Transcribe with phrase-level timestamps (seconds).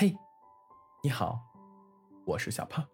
[0.00, 0.16] 嘿，
[1.02, 1.38] 你好，
[2.24, 2.88] 我是小胖，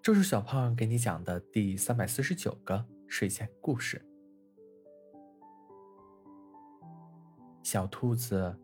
[0.00, 4.00] 这是小胖给你讲的第三百四十九个睡前故事。
[7.64, 8.56] 小兔子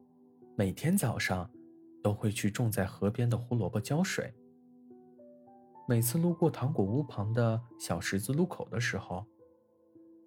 [0.56, 1.50] 每天早上
[2.04, 4.32] 都会去种在河边的胡萝卜浇水。
[5.88, 9.26] 每次路过糖果屋旁的小十字路口的时候，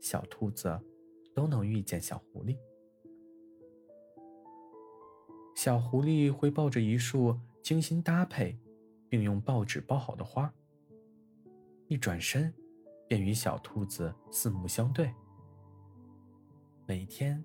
[0.01, 0.77] 小兔子
[1.33, 2.57] 都能遇见小狐狸。
[5.61, 8.57] 小狐狸会抱着一束精心搭配，
[9.09, 10.49] 并用报纸包好的花，
[11.89, 12.53] 一转身
[13.09, 15.13] 便与小兔子四目相对。
[16.85, 17.43] 每天，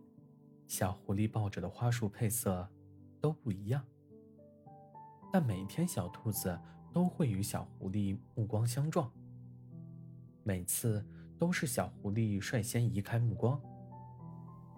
[0.68, 2.70] 小狐狸抱着的花束配色
[3.20, 3.84] 都不一样，
[5.32, 6.56] 但每天小兔子
[6.92, 9.10] 都会与小狐狸目光相撞。
[10.44, 11.04] 每次
[11.36, 13.60] 都是小狐狸率先移开目光，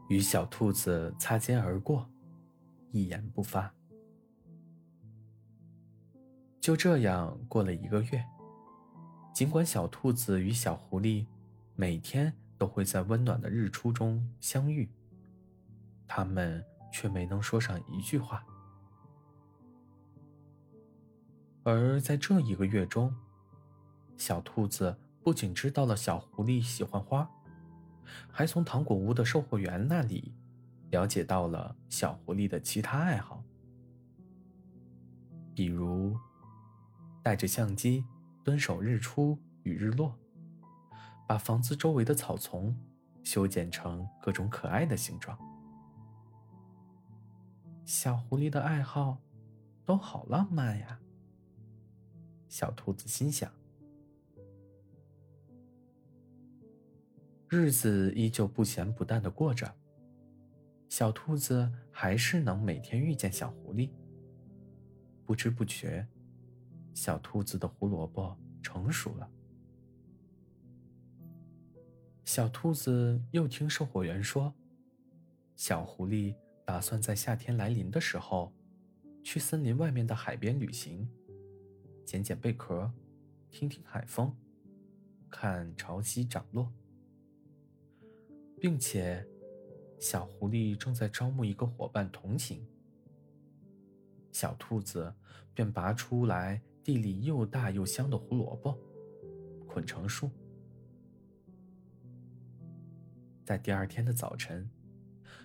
[0.09, 2.09] 与小兔子擦肩而过。
[2.91, 3.73] 一言不发。
[6.61, 8.25] 就这样过了一个月，
[9.33, 11.27] 尽管小兔子与小狐狸
[11.75, 14.89] 每天都会在温暖的日出中相遇，
[16.09, 18.45] 他们却没能说上一句话。
[21.63, 23.15] 而在这一个月中，
[24.17, 27.31] 小兔子不仅知道了小狐狸喜欢花，
[28.31, 30.33] 还从糖果屋的售货员那里。
[30.91, 33.43] 了解到了小狐狸的其他爱好，
[35.55, 36.17] 比如
[37.23, 38.05] 带着相机
[38.45, 40.17] 蹲守日出与日落，
[41.27, 42.75] 把房子周围的草丛
[43.25, 45.37] 修剪成各种可爱的形状。
[47.85, 49.19] 小狐狸的爱好
[49.85, 51.01] 都好浪漫呀！
[52.49, 53.51] 小兔子心想。
[57.49, 59.73] 日子依旧不咸不淡的过着。
[60.97, 63.91] 小兔子还是能每天遇见小狐狸。
[65.27, 66.09] 不知不觉，
[66.95, 69.31] 小兔子的胡萝卜成熟了。
[72.25, 74.55] 小兔子又听售货员说，
[75.55, 78.51] 小狐狸打算在夏天来临的时候，
[79.23, 81.07] 去森林外面的海边旅行，
[82.07, 82.91] 捡捡贝壳，
[83.51, 84.35] 听听海风，
[85.29, 86.73] 看潮汐涨落，
[88.59, 89.29] 并且。
[89.99, 92.67] 小狐狸正在招募一个伙伴同行，
[94.31, 95.13] 小兔子
[95.55, 98.79] 便拔出来地里又大又香的胡萝卜，
[99.67, 100.31] 捆成束。
[103.45, 104.69] 在第二天的早晨，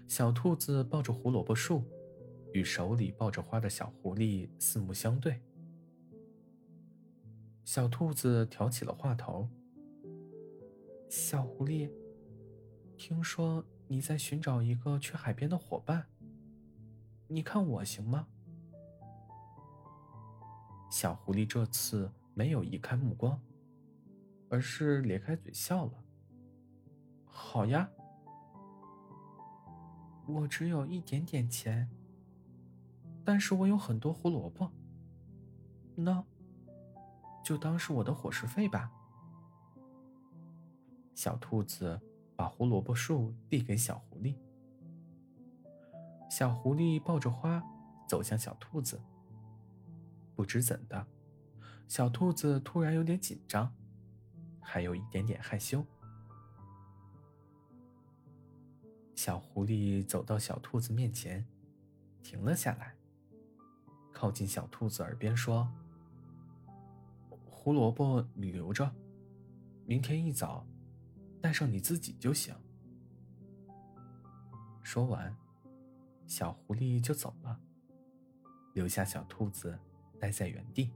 [0.07, 1.83] 小兔子抱着胡萝卜树，
[2.51, 5.41] 与手里抱着花的小狐狸四目相对。
[7.63, 9.47] 小兔子挑起了话头
[11.09, 11.89] ：“小狐狸，
[13.11, 13.61] 听说……”
[13.91, 16.07] 你在寻找一个去海边的伙伴，
[17.27, 18.25] 你看我行吗？
[20.89, 23.37] 小狐狸这次没有移开目光，
[24.49, 26.05] 而是咧开嘴笑了。
[27.25, 27.91] 好呀，
[30.25, 31.89] 我只有一点点钱，
[33.25, 34.71] 但是我有很多胡萝卜，
[35.95, 36.23] 那
[37.43, 38.89] 就当是我的伙食费吧。
[41.13, 41.99] 小兔子。
[42.41, 44.35] 把胡萝卜树递给小狐狸，
[46.27, 47.63] 小狐狸抱着花
[48.07, 48.99] 走向小兔子。
[50.33, 51.05] 不知怎的，
[51.87, 53.71] 小兔子突然有点紧张，
[54.59, 55.85] 还有一点点害羞。
[59.15, 61.45] 小狐狸走到小兔子面前，
[62.23, 62.95] 停了下来，
[64.11, 65.71] 靠近小兔子耳边说
[67.45, 68.91] ：“胡萝卜你留着，
[69.85, 70.65] 明天一早。”
[71.41, 72.55] 带上你自己就行。
[74.83, 75.35] 说完，
[76.27, 77.59] 小狐狸就走了，
[78.73, 79.77] 留下小兔子
[80.19, 80.91] 待在原地。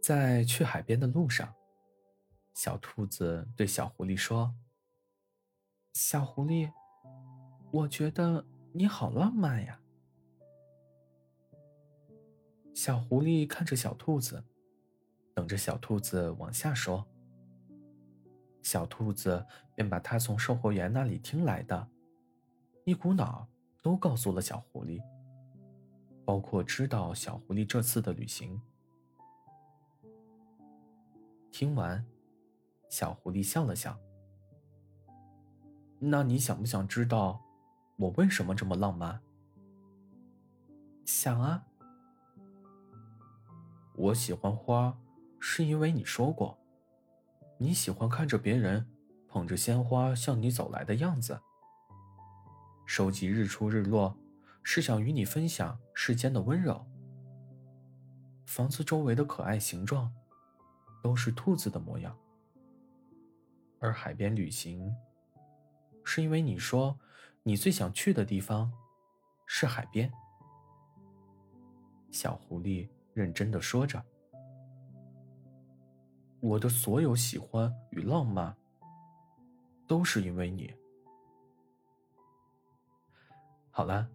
[0.00, 1.54] 在去海边的路上，
[2.54, 4.54] 小兔子对小狐狸说
[5.94, 6.72] ：“小狐狸，
[7.70, 9.80] 我觉得你好浪漫呀。”
[12.74, 14.44] 小狐狸看着小兔子。
[15.38, 17.06] 等着小兔子往下说，
[18.60, 21.88] 小兔子便把他从售货员那里听来的，
[22.84, 23.46] 一股脑
[23.80, 25.00] 都告诉了小狐狸，
[26.24, 28.60] 包括知道小狐狸这次的旅行。
[31.52, 32.04] 听完，
[32.90, 33.96] 小狐狸笑了笑。
[36.00, 37.40] 那你想不想知道
[37.96, 39.22] 我为什么这么浪漫？
[41.04, 41.64] 想啊，
[43.94, 44.98] 我喜欢花。
[45.40, 46.58] 是因为你说过，
[47.58, 48.86] 你喜欢看着别人
[49.28, 51.40] 捧着鲜花向你走来的样子。
[52.86, 54.16] 收集日出日落，
[54.62, 56.86] 是想与你分享世间的温柔。
[58.46, 60.12] 房子周围的可爱形状，
[61.02, 62.18] 都是兔子的模样。
[63.78, 64.92] 而海边旅行，
[66.02, 66.98] 是因为你说
[67.42, 68.72] 你最想去的地方
[69.46, 70.10] 是海边。
[72.10, 74.02] 小狐狸认真的说着
[76.40, 78.56] ：“我的所有喜欢与浪漫，
[79.86, 80.72] 都是因为你。”
[83.70, 84.08] 好了，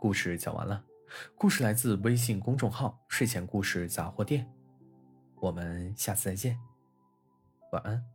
[0.00, 0.84] 故事讲完了。
[1.34, 4.50] 故事来自微信公众号“睡前故事杂货店”。
[5.36, 6.58] 我们下次再见，
[7.72, 8.11] 晚安。